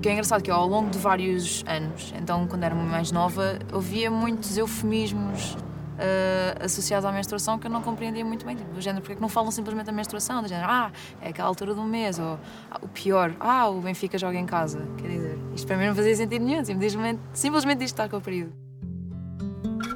[0.00, 2.74] O que é engraçado é que eu, ao longo de vários anos, então quando era
[2.74, 8.56] mais nova, ouvia muitos eufemismos uh, associados à menstruação que eu não compreendia muito bem.
[8.56, 10.40] Tipo, do género, porque é que não falam simplesmente da menstruação?
[10.40, 10.90] Do género, ah,
[11.20, 12.38] é aquela altura do mês, ou
[12.70, 14.88] ah, o pior, ah, o Benfica joga em casa.
[14.96, 18.22] Quer dizer, isto para mim não fazia sentido nenhum, simplesmente, simplesmente isto está com o
[18.22, 18.54] período.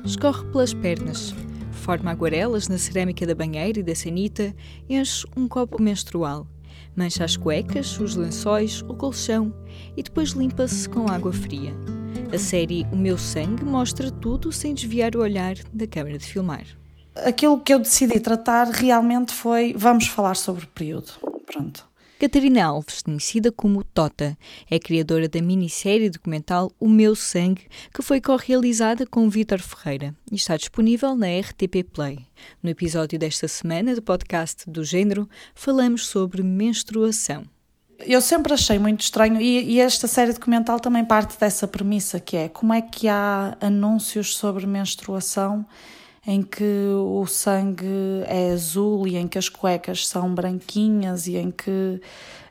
[0.05, 1.35] Escorre pelas pernas,
[1.73, 4.55] forma aguarelas na cerâmica da banheira e da sanita,
[4.87, 6.47] enche um copo menstrual.
[6.97, 9.53] Mancha as cuecas, os lençóis, o colchão
[9.97, 11.75] e depois limpa-se com água fria.
[12.33, 16.65] A série O Meu Sangue mostra tudo sem desviar o olhar da câmara de filmar.
[17.17, 21.13] Aquilo que eu decidi tratar realmente foi vamos falar sobre o período.
[21.47, 21.87] Pronto.
[22.25, 24.35] Catarina Alves, conhecida como Tota,
[24.71, 30.37] é criadora da minissérie documental O Meu Sangue, que foi co-realizada com Vítor Ferreira e
[30.37, 32.21] está disponível na RTP Play.
[32.63, 37.45] No episódio desta semana do podcast do Gênero, falamos sobre menstruação
[38.01, 42.37] eu sempre achei muito estranho, e, e, esta série documental também parte dessa premissa, que
[42.37, 45.65] é como é que há anúncios sobre menstruação
[46.27, 46.65] em que
[46.97, 47.87] o sangue
[48.27, 52.01] é azul e em que as cuecas são branquinhas e em que.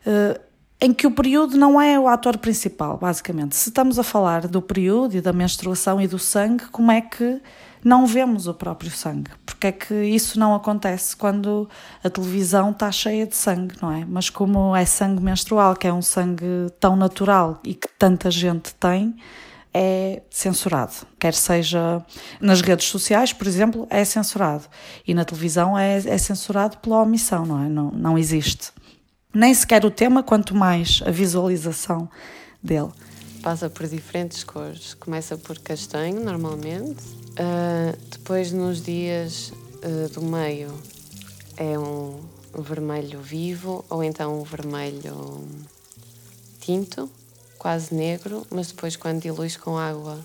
[0.05, 0.39] Uh,
[0.81, 3.55] em que o período não é o ator principal, basicamente.
[3.55, 7.41] Se estamos a falar do período e da menstruação e do sangue, como é que
[7.83, 9.31] não vemos o próprio sangue.
[9.45, 11.69] Porque é que isso não acontece quando
[12.03, 14.05] a televisão está cheia de sangue, não é?
[14.05, 16.45] Mas como é sangue menstrual, que é um sangue
[16.79, 19.15] tão natural e que tanta gente tem,
[19.73, 20.93] é censurado.
[21.19, 22.05] Quer seja
[22.39, 24.65] nas redes sociais, por exemplo, é censurado.
[25.07, 27.69] E na televisão é, é censurado pela omissão, não é?
[27.69, 28.71] Não, não existe.
[29.33, 32.07] Nem sequer o tema, quanto mais a visualização
[32.61, 32.91] dele.
[33.41, 34.93] Passa por diferentes cores.
[34.93, 39.51] Começa por castanho, normalmente, Uh, depois, nos dias
[39.83, 40.71] uh, do meio,
[41.57, 42.19] é um
[42.61, 45.43] vermelho vivo ou então um vermelho
[46.59, 47.09] tinto,
[47.63, 50.19] quase negro, mas depois, quando diluis com água,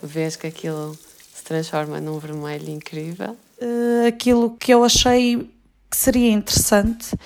[0.00, 0.96] vês que aquilo
[1.34, 3.36] se transforma num vermelho incrível.
[3.60, 5.50] Uh, aquilo que eu achei
[5.90, 7.18] que seria interessante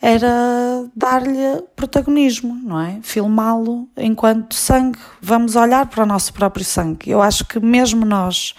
[0.00, 3.00] era dar-lhe protagonismo, não é?
[3.02, 5.00] Filmá-lo enquanto sangue.
[5.20, 7.10] Vamos olhar para o nosso próprio sangue.
[7.10, 8.54] Eu acho que mesmo nós,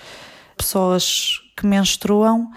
[0.58, 2.52] pessoas que menstruam,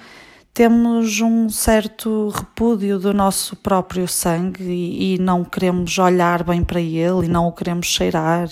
[0.54, 6.80] temos um certo repúdio do nosso próprio sangue e, e, não queremos olhar bem para
[6.80, 8.48] ele e não o queremos cheirar.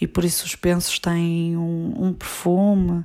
[0.00, 3.04] E por isso os pensos têm um, um perfume.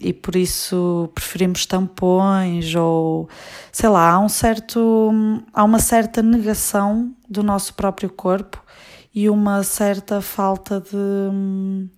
[0.00, 3.28] E por isso preferimos tampões ou
[3.70, 5.12] sei lá, há um certo
[5.52, 8.62] há uma certa negação do nosso próprio corpo
[9.14, 11.88] e uma certa falta de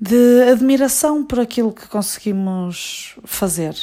[0.00, 3.74] de admiração por aquilo que conseguimos fazer.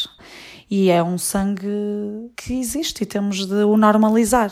[0.69, 1.67] E é um sangue
[2.35, 4.51] que existe e temos de o normalizar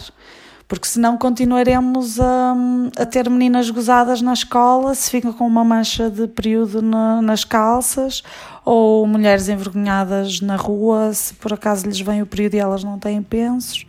[0.72, 2.56] porque senão continuaremos a,
[2.96, 7.44] a ter meninas gozadas na escola se ficam com uma mancha de período na, nas
[7.44, 8.24] calças
[8.64, 12.98] ou mulheres envergonhadas na rua se por acaso lhes vem o período e elas não
[12.98, 13.86] têm pensos.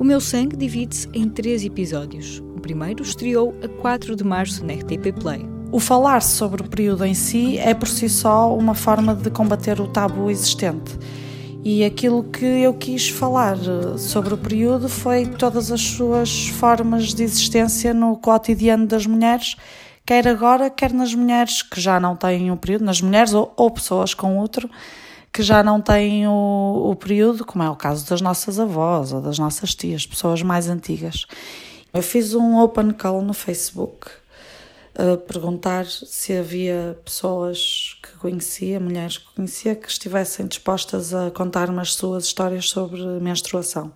[0.00, 2.40] O Meu Sangue divide-se em três episódios.
[2.56, 5.59] O primeiro estreou a 4 de março na RTP Play.
[5.72, 9.80] O falar sobre o período em si é por si só uma forma de combater
[9.80, 10.98] o tabu existente
[11.62, 17.12] e aquilo que eu quis falar eh, sobre o período foi todas as suas formas
[17.12, 19.56] de existência no cotidiano das mulheres,
[20.06, 23.70] quer agora, quer nas mulheres que já não têm o período, nas mulheres ou, ou
[23.70, 24.70] pessoas com outro
[25.32, 29.20] que já não têm o, o período, como é o caso das nossas avós ou
[29.20, 31.26] das nossas tias, pessoas mais antigas.
[31.92, 34.19] Eu fiz um open call no Facebook
[34.94, 41.80] a perguntar se havia pessoas que conhecia, mulheres que conhecia, que estivessem dispostas a contar-me
[41.80, 43.92] as suas histórias sobre menstruação.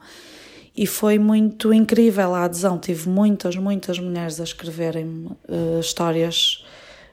[0.76, 2.78] E foi muito incrível a adesão.
[2.78, 6.64] Tive muitas, muitas mulheres a escreverem uh, histórias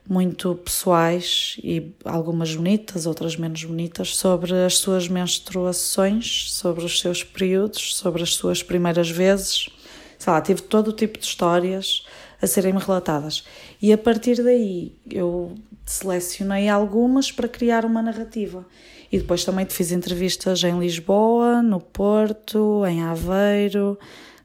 [0.08, 7.24] muito pessoais e algumas bonitas, outras menos bonitas, sobre as suas menstruações, sobre os seus
[7.24, 9.70] períodos, sobre as suas primeiras vezes.
[10.18, 12.04] Sei lá, tive todo o tipo de histórias
[12.42, 13.46] a serem relatadas.
[13.82, 15.56] E a partir daí eu
[15.86, 18.66] selecionei algumas para criar uma narrativa.
[19.12, 24.00] E depois também fiz entrevistas em Lisboa, no Porto, em Aveiro,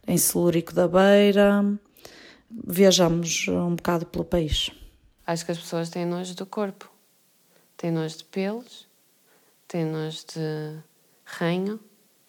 [0.07, 1.65] em Celúrico da Beira.
[2.51, 4.71] Viajamos um bocado pelo país.
[5.27, 6.91] Acho que as pessoas têm nojo do corpo.
[7.77, 8.87] Têm nojo de pelos,
[9.69, 10.79] têm nojo de
[11.25, 11.79] ranho,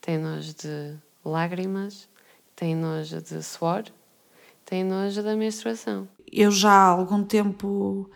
[0.01, 2.07] têm nojo de lágrimas,
[2.55, 3.85] têm nojo de suor
[4.67, 6.07] tem nojo da menstruação.
[6.29, 8.09] Eu já há algum tempo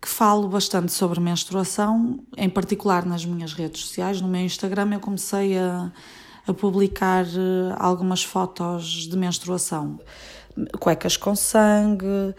[0.00, 4.20] que falo bastante sobre menstruação, em particular nas minhas redes sociais.
[4.20, 5.92] No meu Instagram eu comecei a,
[6.44, 10.00] a publicar eh, algumas fotos de menstruação.
[10.80, 12.34] cuecas com sangue,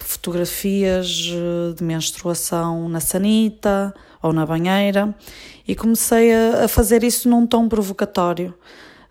[0.00, 5.14] fotografias eh, de menstruação na sanita ou na banheira
[5.66, 8.52] e comecei a, a fazer isso num tom provocatório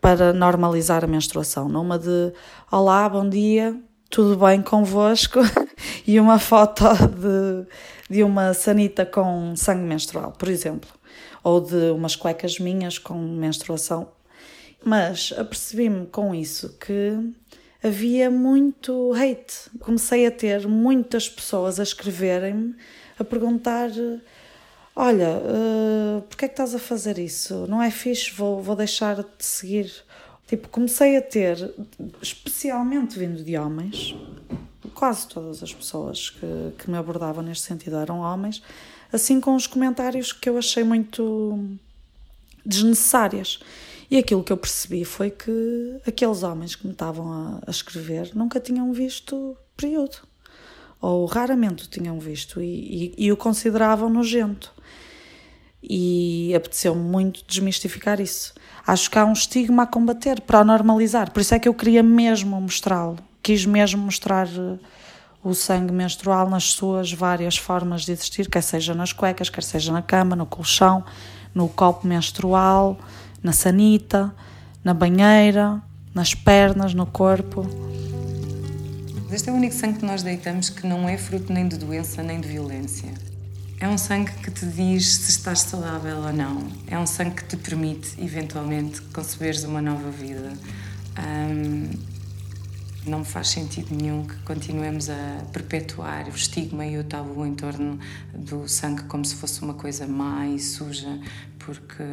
[0.03, 2.33] para normalizar a menstruação, numa de
[2.69, 3.73] olá, bom dia,
[4.09, 5.39] tudo bem convosco
[6.05, 7.65] e uma foto de,
[8.13, 10.89] de uma sanita com sangue menstrual, por exemplo,
[11.41, 14.09] ou de umas cuecas minhas com menstruação.
[14.83, 17.17] Mas apercebi-me com isso que
[17.81, 19.69] havia muito hate.
[19.79, 22.75] Comecei a ter muitas pessoas a escreverem-me,
[23.17, 23.89] a perguntar:
[24.95, 27.65] Olha, uh, porquê é que estás a fazer isso?
[27.67, 29.91] Não é fixe, vou, vou deixar de seguir.
[30.47, 31.73] Tipo, comecei a ter,
[32.21, 34.15] especialmente vindo de homens,
[34.93, 38.61] quase todas as pessoas que, que me abordavam neste sentido eram homens,
[39.11, 41.59] assim com os comentários que eu achei muito
[42.63, 43.59] desnecessárias.
[44.11, 48.29] E aquilo que eu percebi foi que aqueles homens que me estavam a, a escrever
[48.35, 50.17] nunca tinham visto período,
[51.03, 54.73] ou raramente o tinham visto, e, e, e o consideravam nojento.
[55.83, 58.53] E apeteceu-me muito desmistificar isso.
[58.87, 62.01] Acho que há um estigma a combater para normalizar, por isso é que eu queria
[62.01, 64.79] mesmo mostrá-lo, quis mesmo mostrar eh,
[65.43, 69.91] o sangue menstrual nas suas várias formas de existir, quer seja nas cuecas, quer seja
[69.91, 71.03] na cama, no colchão,
[71.53, 72.97] no copo menstrual
[73.43, 74.33] na sanita,
[74.81, 75.81] na banheira,
[76.15, 77.67] nas pernas, no corpo.
[79.33, 82.21] Este é o único sangue que nós deitamos que não é fruto nem de doença
[82.21, 83.11] nem de violência.
[83.79, 86.67] É um sangue que te diz se estás saudável ou não.
[86.85, 90.53] É um sangue que te permite, eventualmente, conceberes uma nova vida.
[93.07, 97.99] Não faz sentido nenhum que continuemos a perpetuar o estigma e o tabu em torno
[98.35, 101.19] do sangue como se fosse uma coisa má e suja,
[101.57, 102.03] porque,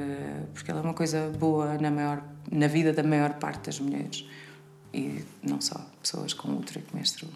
[0.54, 4.24] porque ela é uma coisa boa na, maior, na vida da maior parte das mulheres
[4.92, 7.32] e não só pessoas com útero que menstruam.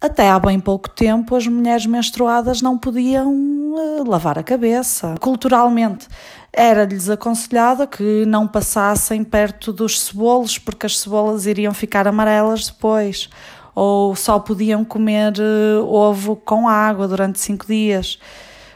[0.00, 5.16] Até há bem pouco tempo, as mulheres menstruadas não podiam uh, lavar a cabeça.
[5.20, 6.06] Culturalmente,
[6.52, 13.28] era-lhes aconselhado que não passassem perto dos cebolos, porque as cebolas iriam ficar amarelas depois.
[13.74, 18.20] Ou só podiam comer uh, ovo com água durante cinco dias.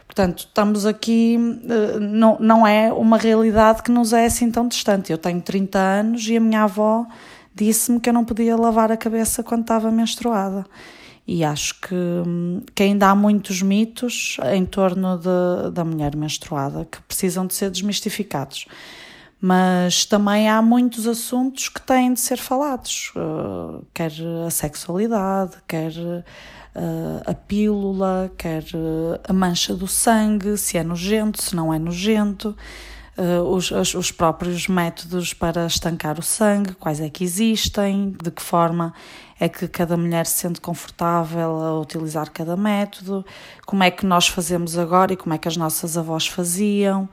[0.06, 5.12] Portanto, estamos aqui, uh, não, não é uma realidade que nos é assim tão distante.
[5.12, 7.06] Eu tenho 30 anos e a minha avó
[7.54, 10.64] disse-me que eu não podia lavar a cabeça quando estava menstruada.
[11.26, 11.96] E acho que,
[12.74, 17.70] que ainda há muitos mitos em torno de, da mulher menstruada que precisam de ser
[17.70, 18.66] desmistificados.
[19.40, 24.12] Mas também há muitos assuntos que têm de ser falados, uh, quer
[24.46, 31.42] a sexualidade, quer uh, a pílula, quer uh, a mancha do sangue, se é nojento,
[31.42, 32.56] se não é nojento.
[33.14, 38.40] Uh, os, os, próprios métodos para estancar o sangue, quais é que existem, de que
[38.40, 38.94] forma
[39.38, 43.22] é que cada mulher se sente confortável a utilizar cada método,
[43.66, 47.06] como é que nós fazemos agora e como é que as nossas avós faziam,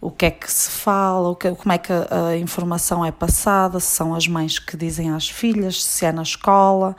[0.00, 3.80] o que é que se fala, que, como é que a, a informação é passada,
[3.80, 6.94] se são as mães que dizem às filhas, se é na escola,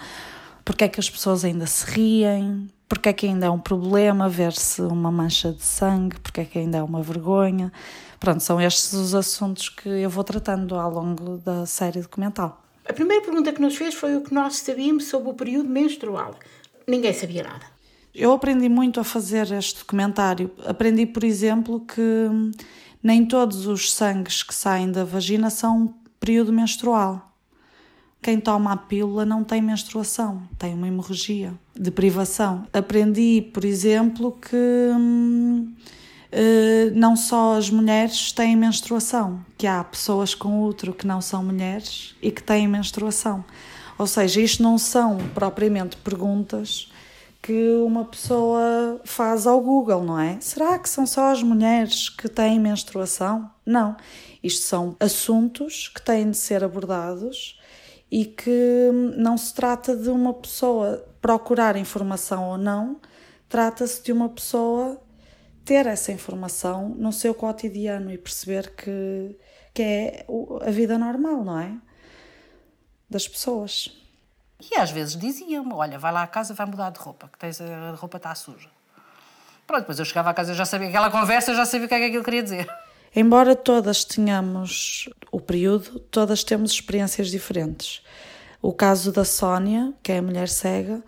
[0.66, 4.28] porque é que as pessoas ainda se riem, porque é que ainda é um problema
[4.28, 7.72] ver-se uma mancha de sangue, porque é que ainda é uma vergonha.
[8.20, 12.62] Pronto, são estes os assuntos que eu vou tratando ao longo da série documental.
[12.88, 16.36] A primeira pergunta que nos fez foi o que nós sabíamos sobre o período menstrual.
[16.88, 17.66] Ninguém sabia nada.
[18.14, 20.52] Eu aprendi muito a fazer este documentário.
[20.66, 22.28] Aprendi, por exemplo, que
[23.02, 27.32] nem todos os sangues que saem da vagina são período menstrual.
[28.22, 32.68] Quem toma a pílula não tem menstruação, tem uma hemorragia de privação.
[32.74, 35.74] Aprendi, por exemplo, que hum,
[36.94, 42.16] não só as mulheres têm menstruação, que há pessoas com útero que não são mulheres
[42.22, 43.44] e que têm menstruação.
[43.98, 46.92] Ou seja, isto não são propriamente perguntas
[47.42, 50.38] que uma pessoa faz ao Google, não é?
[50.42, 53.50] Será que são só as mulheres que têm menstruação?
[53.66, 53.96] Não.
[54.44, 57.60] Isto são assuntos que têm de ser abordados
[58.12, 62.98] e que não se trata de uma pessoa procurar informação ou não,
[63.48, 65.00] trata-se de uma pessoa
[65.70, 69.38] ter essa informação no seu cotidiano e perceber que,
[69.72, 70.26] que é
[70.66, 71.78] a vida normal, não é?
[73.08, 73.96] Das pessoas.
[74.60, 77.62] E às vezes diziam-me: Olha, vai lá à casa, vai mudar de roupa, que tens,
[77.62, 78.68] a roupa está suja.
[79.68, 81.94] Pronto, depois eu chegava à casa, já sabia aquela conversa, eu já sabia o que
[81.94, 82.68] é que aquilo queria dizer.
[83.16, 88.02] Embora todas tenhamos o período, todas temos experiências diferentes.
[88.60, 91.04] O caso da Sónia, que é a mulher cega,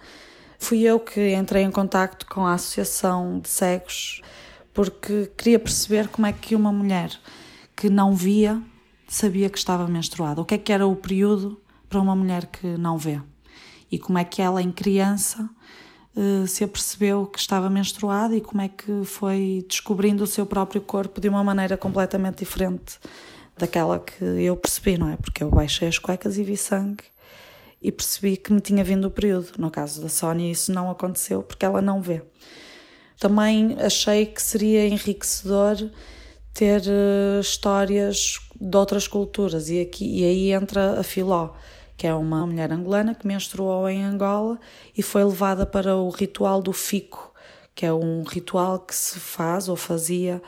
[0.59, 4.21] fui eu que entrei em contacto com a Associação de Cegos
[4.73, 7.11] porque queria perceber como é que uma mulher
[7.75, 8.61] que não via
[9.07, 11.59] sabia que estava menstruada, o que é que era o período
[11.89, 13.21] para uma mulher que não vê.
[13.91, 15.49] E como é que ela, em criança,
[16.15, 20.81] eh, se apercebeu que estava menstruada e como é que foi descobrindo o seu próprio
[20.81, 22.99] corpo de uma maneira completamente diferente
[23.57, 25.15] daquela que eu percebi, não é?
[25.17, 27.03] Porque eu baixei as cuecas e vi sangue
[27.81, 29.53] e percebi que me tinha vindo o período.
[29.57, 32.21] No caso da Sónia, isso não aconteceu porque ela não vê.
[33.21, 35.77] Também achei que seria enriquecedor
[36.55, 41.53] ter uh, histórias de outras culturas e, aqui, e aí entra a Filó
[41.95, 44.59] que é uma mulher angolana que menstruou em Angola
[44.97, 47.31] e foi levada para o ritual do fico,
[47.75, 50.41] que é um ritual que se faz ou fazia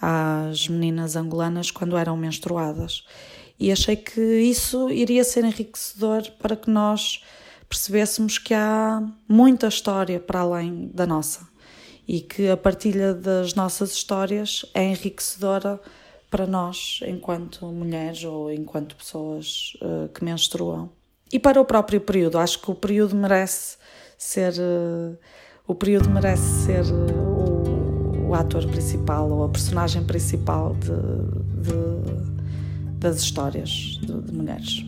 [0.00, 3.04] às meninas angolanas quando eram menstruadas.
[3.58, 7.24] E achei que isso iria ser enriquecedor para que nós
[7.68, 11.49] percebêssemos que há muita história para além da nossa
[12.10, 15.80] e que a partilha das nossas histórias é enriquecedora
[16.28, 20.90] para nós, enquanto mulheres ou enquanto pessoas uh, que menstruam.
[21.32, 23.76] E para o próprio período, acho que o período merece
[24.18, 25.16] ser uh,
[25.68, 30.88] o período merece ser uh, o, o, ator principal ou a personagem principal de,
[31.62, 33.70] de, das histórias
[34.02, 34.84] de, de mulheres.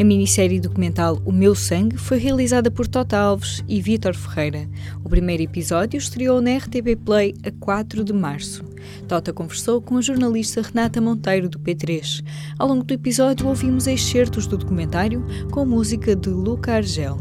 [0.00, 4.68] A minissérie documental O Meu Sangue foi realizada por Tota Alves e Vítor Ferreira.
[5.04, 8.64] O primeiro episódio estreou na RTP Play a 4 de março.
[9.06, 12.24] Tota conversou com a jornalista Renata Monteiro, do P3.
[12.58, 17.18] Ao longo do episódio, ouvimos excertos do documentário com música de Luca Argel.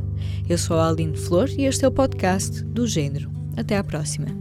[0.50, 3.30] Eu sou a Aline Flor e este é o podcast do Gênero.
[3.58, 4.41] Até à próxima.